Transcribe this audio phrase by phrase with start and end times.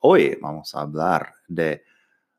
[0.00, 1.82] Hoy vamos a hablar de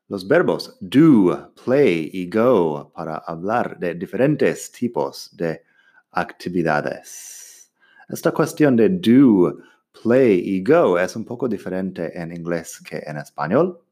[0.06, 5.64] los verbos do, play y go para hablar de diferentes tipos de
[6.12, 7.72] actividades.
[8.08, 9.58] Esta cuestión de do,
[10.02, 13.82] play y go es un poco diferente en inglés que en español,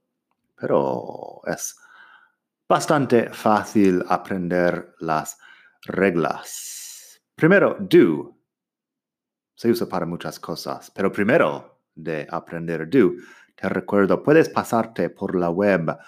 [0.55, 1.77] pero es
[2.69, 5.39] bastante fácil aprender las
[5.83, 7.21] reglas.
[7.35, 8.33] Primero, do.
[9.57, 13.13] Se usa para muchas cosas, pero primero de aprender do,
[13.57, 15.99] te recuerdo, puedes pasarte por la web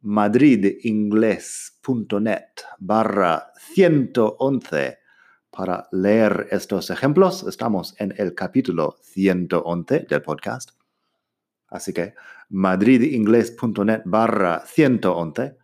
[0.00, 2.44] madridingles.net
[2.78, 4.98] barra 111
[5.50, 7.44] para leer estos ejemplos.
[7.48, 10.70] Estamos en el capítulo 111 del podcast.
[11.66, 12.14] Así que
[12.48, 15.58] madridingles.net barra 111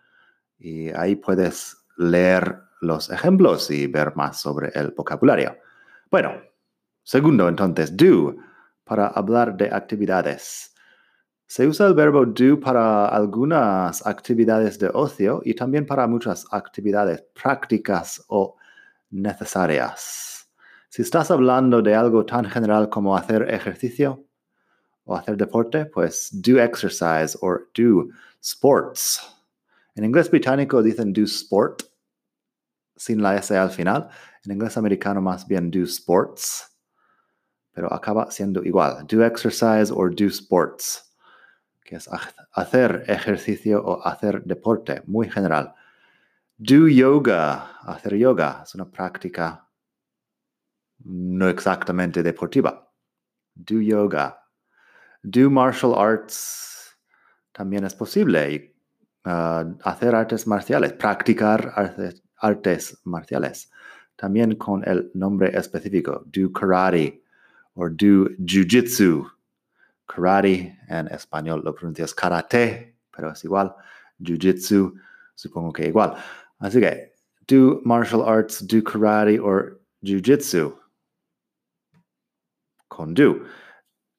[0.58, 5.58] y ahí puedes leer los ejemplos y ver más sobre el vocabulario.
[6.10, 6.42] Bueno,
[7.04, 8.34] segundo entonces, do,
[8.82, 10.73] para hablar de actividades.
[11.46, 17.22] Se usa el verbo do para algunas actividades de ocio y también para muchas actividades
[17.34, 18.56] prácticas o
[19.10, 20.48] necesarias.
[20.88, 24.24] Si estás hablando de algo tan general como hacer ejercicio
[25.04, 28.08] o hacer deporte, pues do exercise or do
[28.40, 29.20] sports.
[29.96, 31.82] En inglés británico dicen do sport
[32.96, 34.08] sin la S al final.
[34.44, 36.74] En inglés americano más bien do sports,
[37.72, 39.06] pero acaba siendo igual.
[39.06, 41.13] Do exercise or do sports
[41.84, 42.08] que es
[42.52, 45.74] hacer ejercicio o hacer deporte, muy general.
[46.56, 49.68] Do yoga, hacer yoga, es una práctica
[51.04, 52.90] no exactamente deportiva.
[53.54, 54.40] Do yoga.
[55.22, 56.96] Do martial arts,
[57.52, 58.74] también es posible.
[59.24, 61.72] Uh, hacer artes marciales, practicar
[62.36, 63.70] artes, marciales,
[64.16, 66.24] también con el nombre específico.
[66.26, 67.22] Do karate
[67.74, 69.34] o do jiu-jitsu
[70.06, 73.74] karate, en español lo pronuncias karate, pero es igual.
[74.20, 74.92] Jiu-jitsu,
[75.34, 76.14] supongo que igual.
[76.60, 77.12] Así que,
[77.46, 80.74] do martial arts, do karate or jiu-jitsu.
[82.88, 83.44] Con do.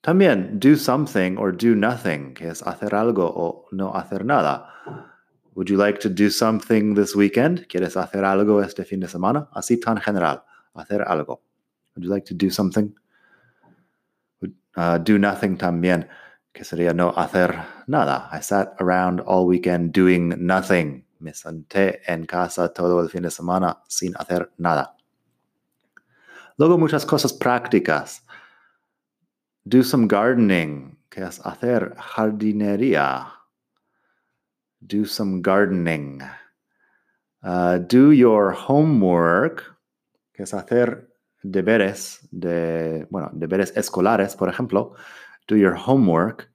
[0.04, 4.70] También do something or do nothing, que es hacer algo o no hacer nada.
[5.56, 7.68] Would you like to do something this weekend?
[7.70, 9.48] ¿Quieres hacer algo este fin de semana?
[9.56, 10.44] Así tan general,
[10.76, 11.42] hacer algo.
[11.96, 12.94] Would you like to do something?
[14.76, 16.08] Uh, do nothing también,
[16.54, 17.56] que sería no hacer
[17.88, 18.28] nada.
[18.32, 21.06] I sat around all weekend doing nothing.
[21.20, 24.96] Me senté en casa todo el fin de semana sin hacer nada.
[26.58, 28.22] Luego muchas cosas prácticas.
[29.66, 33.28] Do some gardening, que es hacer jardinería.
[34.86, 36.22] Do some gardening.
[37.42, 39.64] Uh, do your homework,
[40.34, 41.08] que es hacer
[41.52, 44.94] deberes, de, bueno, deberes escolares, por ejemplo,
[45.48, 46.50] do your homework,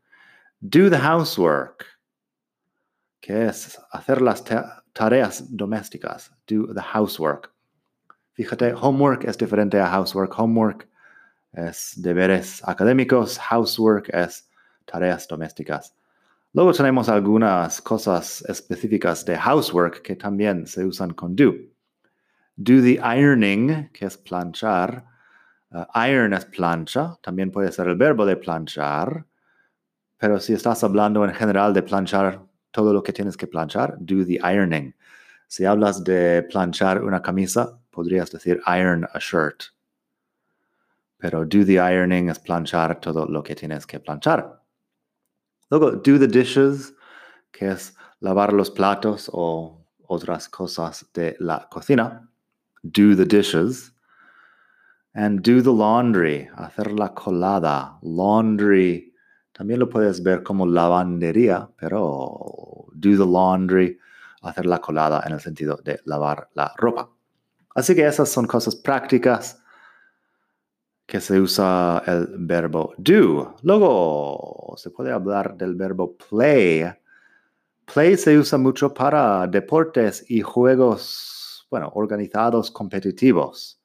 [0.61, 1.85] do the housework,
[3.21, 4.43] que es hacer las
[4.93, 7.53] tareas domésticas, do the housework.
[8.35, 10.39] Fíjate, homework es diferente a housework.
[10.39, 10.89] Homework
[11.53, 14.49] es deberes académicos, housework es
[14.87, 15.95] tareas domésticas.
[16.53, 21.55] Luego tenemos algunas cosas específicas de housework que también se usan con do.
[22.63, 25.07] Do the ironing, que es planchar.
[25.73, 29.25] Uh, iron es plancha, también puede ser el verbo de planchar.
[30.19, 34.27] Pero si estás hablando en general de planchar todo lo que tienes que planchar, do
[34.27, 34.95] the ironing.
[35.49, 39.73] Si hablas de planchar una camisa, podrías decir iron a shirt.
[41.17, 44.61] Pero do the ironing es planchar todo lo que tienes que planchar.
[45.71, 46.93] Luego, do the dishes,
[47.53, 52.30] que es lavar los platos o otras cosas de la cocina
[52.83, 53.93] do the dishes,
[55.15, 57.99] and do the laundry, hacer la colada.
[58.03, 59.13] Laundry,
[59.53, 63.99] también lo puedes ver como lavandería, pero do the laundry,
[64.43, 67.11] hacer la colada en el sentido de lavar la ropa.
[67.75, 69.63] Así que esas son cosas prácticas
[71.07, 73.57] que se usa el verbo do.
[73.63, 76.85] Luego se puede hablar del verbo play.
[77.93, 81.40] Play se usa mucho para deportes y juegos
[81.71, 83.81] bueno, organizados competitivos.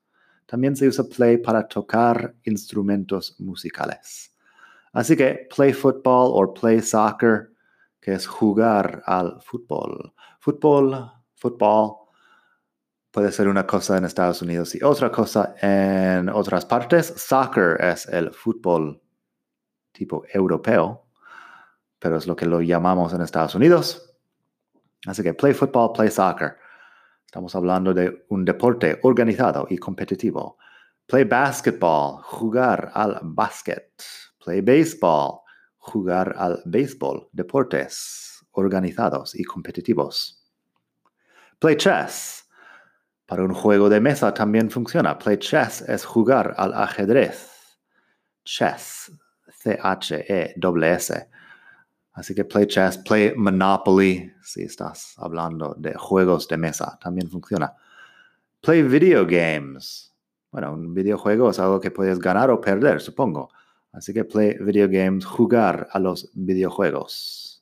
[0.46, 4.36] También se usa play para tocar instrumentos musicales.
[4.92, 7.52] Así que play football o play soccer,
[8.00, 10.14] que es jugar al fútbol.
[10.40, 11.98] Fútbol, fútbol,
[13.12, 17.14] puede ser una cosa en Estados Unidos y otra cosa en otras partes.
[17.18, 19.02] Soccer es el fútbol
[19.92, 21.08] tipo europeo,
[21.98, 24.16] pero es lo que lo llamamos en Estados Unidos.
[25.08, 26.58] Así que play football, play soccer.
[27.36, 30.58] Estamos hablando de un deporte organizado y competitivo.
[31.06, 33.92] Play basketball, jugar al básquet.
[34.42, 35.42] Play baseball,
[35.76, 40.50] jugar al béisbol, deportes organizados y competitivos.
[41.60, 42.48] Play chess.
[43.26, 45.20] Para un juego de mesa también funciona.
[45.20, 47.78] Play chess es jugar al ajedrez.
[48.46, 49.12] Chess,
[49.50, 51.30] C-H-E-S.
[52.16, 57.74] Así que play chess, play Monopoly, si estás hablando de juegos de mesa, también funciona.
[58.62, 60.14] Play video games.
[60.50, 63.50] Bueno, un videojuego es algo que puedes ganar o perder, supongo.
[63.92, 67.62] Así que play video games, jugar a los videojuegos.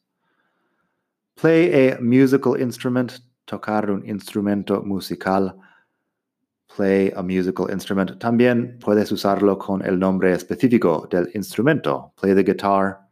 [1.34, 3.12] Play a musical instrument,
[3.46, 5.56] tocar un instrumento musical.
[6.76, 8.20] Play a musical instrument.
[8.20, 12.14] También puedes usarlo con el nombre específico del instrumento.
[12.22, 13.03] Play the guitar,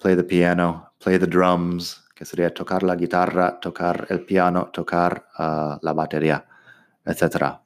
[0.00, 5.26] play the piano, play the drums, que sería tocar la guitarra, tocar el piano, tocar
[5.38, 6.44] uh, la batería,
[7.04, 7.60] etc.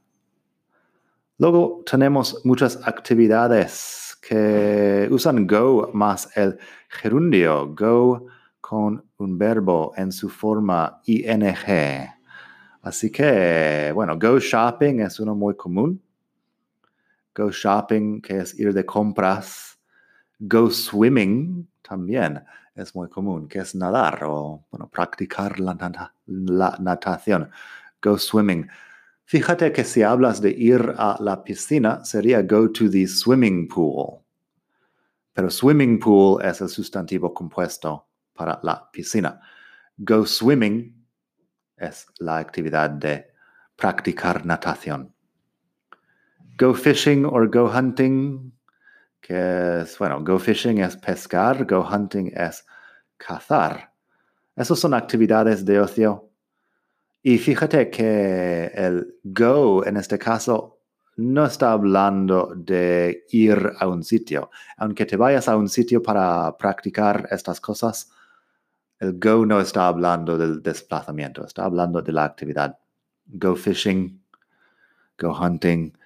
[1.39, 6.59] Luego tenemos muchas actividades que usan go más el
[6.89, 8.27] gerundio, go
[8.61, 11.45] con un verbo en su forma ing.
[12.83, 16.03] Así que, bueno, go shopping es uno muy común.
[17.35, 19.74] Go shopping, que es ir de compras.
[20.39, 22.45] Go swimming también
[22.75, 25.77] es muy común, que es nadar o, bueno, practicar la,
[26.27, 27.51] la natación.
[28.03, 28.69] Go swimming.
[29.25, 34.21] Fíjate que si hablas de ir a la piscina, sería go to the swimming pool.
[35.33, 39.41] Pero swimming pool es el sustantivo compuesto para la piscina.
[39.97, 41.07] Go swimming
[41.77, 43.27] es la actividad de
[43.77, 45.15] practicar natación.
[46.59, 48.53] Go fishing or go hunting,
[49.27, 52.67] que es, bueno, go fishing es pescar, go hunting es
[53.17, 53.91] cazar.
[54.55, 56.31] Esas son actividades de ocio
[57.23, 60.83] y fíjate que el go en este caso
[61.17, 64.51] no está hablando de ir a un sitio.
[64.77, 68.11] Aunque te vayas a un sitio para practicar estas cosas,
[68.99, 72.79] el go no está hablando del desplazamiento, está hablando de la actividad.
[73.25, 74.23] Go fishing,
[75.17, 75.97] go hunting.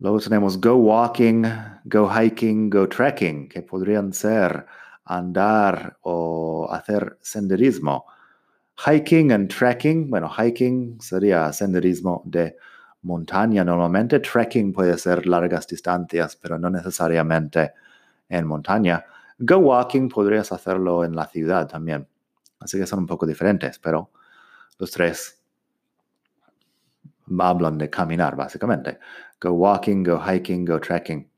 [0.00, 1.42] Luego tenemos go walking,
[1.84, 4.64] go hiking, go trekking, que podrían ser
[5.04, 8.04] andar o hacer senderismo.
[8.86, 12.56] Hiking and trekking, bueno, hiking sería senderismo de
[13.02, 17.72] montaña normalmente, trekking puede ser largas distancias, pero no necesariamente
[18.28, 19.04] en montaña.
[19.36, 22.06] Go walking podrías hacerlo en la ciudad también.
[22.60, 24.12] Así que son un poco diferentes, pero
[24.78, 25.42] los tres
[27.38, 28.98] hablan de caminar básicamente.
[29.40, 31.28] Go walking, go hiking, go trekking.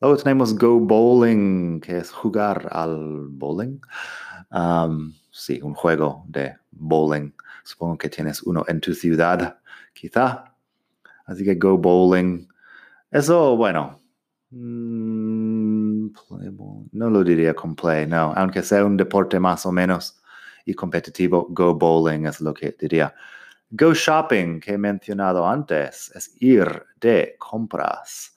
[0.00, 3.80] Luego tenemos go bowling, que es jugar al bowling.
[4.50, 7.32] Um, sí, un juego de bowling.
[7.64, 9.58] Supongo que tienes uno en tu ciudad,
[9.94, 10.54] quizá.
[11.26, 12.46] Así que go bowling.
[13.10, 14.00] Eso, bueno,
[14.50, 16.08] mm,
[16.92, 18.32] no lo diría con play, no.
[18.36, 20.20] Aunque sea un deporte más o menos
[20.64, 23.14] y competitivo, go bowling es lo que diría.
[23.70, 28.36] Go shopping, que he mencionado antes, es ir de compras.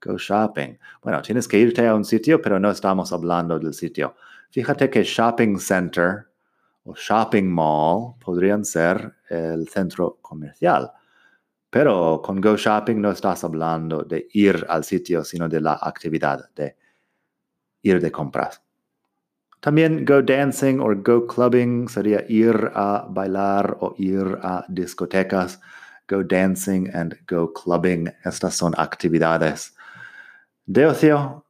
[0.00, 0.78] Go shopping.
[1.02, 4.16] Bueno, tienes que irte a un sitio, pero no estamos hablando del sitio.
[4.50, 6.28] Fíjate que shopping center
[6.84, 10.90] o shopping mall podrían ser el centro comercial.
[11.70, 16.48] Pero con Go Shopping no estás hablando de ir al sitio, sino de la actividad
[16.54, 16.76] de
[17.82, 18.62] ir de compras.
[19.60, 25.60] También Go Dancing o Go Clubbing sería ir a bailar o ir a discotecas.
[26.08, 29.74] Go Dancing and Go Clubbing, estas son actividades
[30.64, 31.44] de ocio.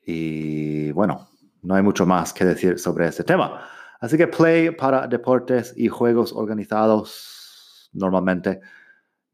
[0.00, 1.28] Y bueno,
[1.62, 3.60] no hay mucho más que decir sobre este tema.
[4.00, 8.60] Así que play para deportes y juegos organizados normalmente.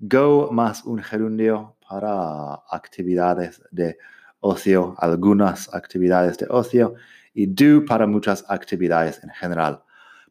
[0.00, 3.96] Go más un gerundio para actividades de
[4.40, 6.94] ocio, algunas actividades de ocio
[7.34, 9.82] y do para muchas actividades en general.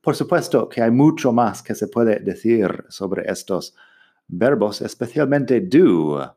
[0.01, 3.75] Por supuesto que hay mucho más que se puede decir sobre estos
[4.27, 6.36] verbos, especialmente do.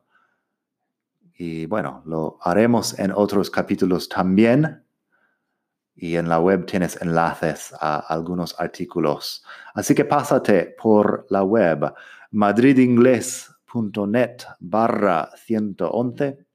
[1.37, 4.85] Y bueno, lo haremos en otros capítulos también
[5.95, 9.43] y en la web tienes enlaces a algunos artículos.
[9.73, 11.93] Así que pásate por la web
[12.31, 16.45] madridingles.net barra 111.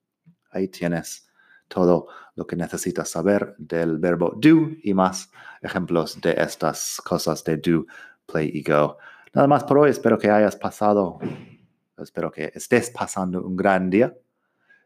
[0.52, 1.29] Ahí tienes
[1.70, 5.30] todo lo que necesitas saber del verbo do y más
[5.62, 7.86] ejemplos de estas cosas de do,
[8.26, 8.98] play y go.
[9.32, 11.18] Nada más por hoy, espero que hayas pasado,
[11.96, 14.12] espero que estés pasando un gran día.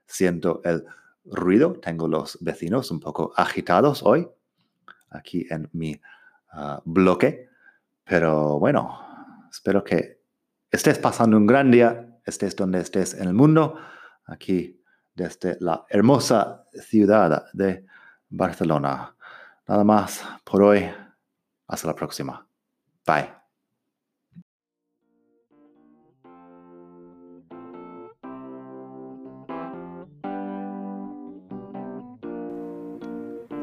[0.06, 0.84] Siento el
[1.24, 4.28] ruido, tengo los vecinos un poco agitados hoy
[5.14, 5.98] aquí en mi
[6.52, 7.48] ah, bloque,
[8.04, 9.00] pero bueno,
[9.50, 10.20] espero que
[10.70, 13.78] estés pasando un gran día, estés donde estés en el mundo,
[14.26, 14.83] aquí
[15.14, 17.86] desde la hermosa ciudad de
[18.28, 19.14] Barcelona.
[19.66, 20.90] Nada más por hoy.
[21.66, 22.46] Hasta la próxima.
[23.06, 23.44] Bye.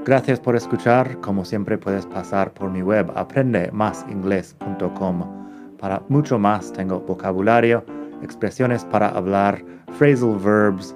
[0.03, 1.21] Gracias por escuchar.
[1.21, 5.77] Como siempre puedes pasar por mi web aprendemasingles.com.
[5.77, 7.85] Para mucho más tengo vocabulario,
[8.23, 9.63] expresiones para hablar,
[9.97, 10.95] phrasal verbs,